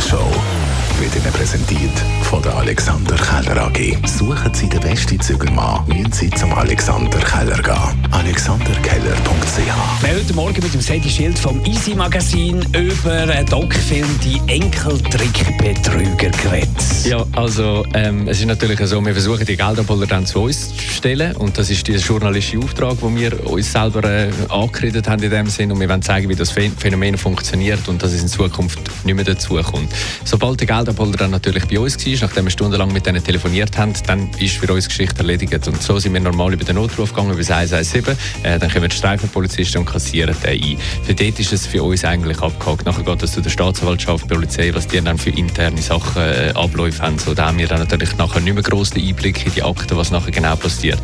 [0.00, 0.32] Morgenshow
[0.98, 3.98] wird Ihnen präsentiert von der Alexander Keller AG.
[4.06, 8.08] Suchen Sie den besten Zügelmann, müssen Sie zum Alexander Keller gehen.
[8.10, 14.06] alexanderkeller.ch Wir haben heute Morgen mit dem Sadie Schild vom Easy Magazin über einen Doc-Film
[14.22, 16.68] «Die Enkeltrickbetrüger» geredet.
[17.04, 20.82] Ja, also ähm, es ist natürlich so, wir versuchen die Geldabholer dann zu uns zu
[20.82, 21.34] stellen.
[21.36, 25.46] Und das ist dieser journalistische Auftrag, den wir uns selber äh, angeredet haben in dem
[25.48, 25.72] Sinn.
[25.72, 29.24] Und wir wollen zeigen, wie das Phänomen funktioniert und dass es in Zukunft nicht mehr
[29.24, 29.92] dazukommt.
[30.24, 33.92] Sobald der Geldabholer dann natürlich bei uns war, nachdem wir stundenlang mit denen telefoniert haben,
[34.06, 35.66] dann ist für uns die Geschichte erledigt.
[35.66, 38.88] Und so sind wir normal über den Notruf gegangen, über das 117, äh, dann kommen
[38.88, 40.78] die Streifenpolizisten und kassieren den ein.
[41.04, 42.86] Für dort ist es für uns eigentlich abgehakt.
[42.86, 47.02] Nachher geht es zu der Staatsanwaltschaft, Polizei, was die dann für interne Sachen äh, Abläufe
[47.02, 47.18] haben.
[47.18, 50.10] So, da haben wir dann natürlich nachher nicht mehr grossen Einblick in die Akten, was
[50.10, 51.00] nachher genau passiert.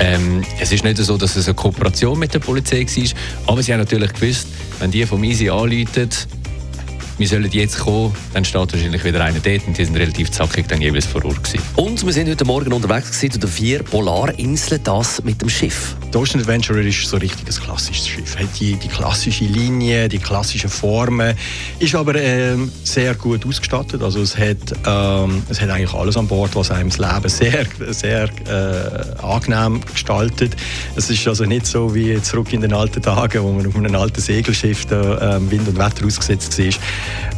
[0.00, 3.72] Ähm, es ist nicht so, dass es eine Kooperation mit der Polizei war, aber sie
[3.72, 4.48] haben natürlich gewusst,
[4.80, 6.08] wenn die vom Easy anrufen,
[7.18, 10.68] wir sollen jetzt kommen, dann steht wahrscheinlich wieder einer dort und die sind relativ zackig
[10.68, 11.60] dann jeweils vor Ort gewesen.
[11.74, 15.96] Und wir sind heute Morgen unterwegs gewesen zu den vier Polarinseln, das mit dem Schiff.
[16.12, 18.38] Der Ocean Adventurer ist so richtig ein klassisches Schiff.
[18.38, 21.34] Hat die, die klassische Linie, die klassischen Formen,
[21.80, 24.00] ist aber ähm, sehr gut ausgestattet.
[24.00, 27.66] Also es hat, ähm, es hat eigentlich alles an Bord, was einem das Leben sehr,
[27.92, 30.54] sehr äh, angenehm gestaltet.
[30.94, 33.94] Es ist also nicht so wie zurück in den alten Tagen, wo man auf einem
[33.96, 36.66] alten Segelschiff da, ähm, Wind und Wetter ausgesetzt war.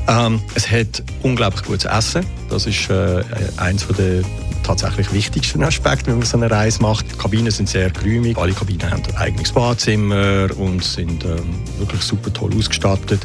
[0.09, 2.25] Ähm, es hat unglaublich gutes Essen.
[2.49, 3.23] Das ist äh,
[3.57, 4.23] eines der
[4.63, 7.07] tatsächlich wichtigsten Aspekte, wenn man so eine Reise macht.
[7.11, 8.37] Die Kabinen sind sehr geräumig.
[8.37, 13.21] Alle Kabinen haben ein eigenes Badzimmer und sind ähm, wirklich super toll ausgestattet.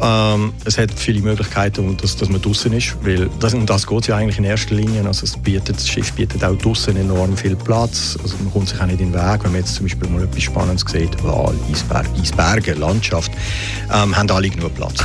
[0.00, 4.02] Ähm, es hat viele Möglichkeiten, dass, dass man draußen ist, weil das, um das geht
[4.02, 5.04] es ja eigentlich in erster Linie.
[5.04, 8.16] Also es bietet, das Schiff bietet auch draußen enorm viel Platz.
[8.22, 10.22] Also man kommt sich auch nicht in den Weg, wenn man jetzt zum Beispiel mal
[10.22, 13.32] etwas Spannendes sieht, Wal, Eisberg, Eisberge, Landschaft,
[13.92, 15.04] ähm, haben alle genug Platz.